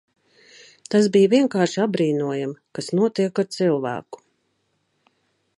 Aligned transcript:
Tas 0.95 1.09
bija 1.15 1.31
vienkārši 1.33 1.83
apbrīnojami, 1.85 2.57
kas 2.79 2.91
notiek 3.01 3.45
ar 3.45 3.53
cilvēku. 3.59 4.25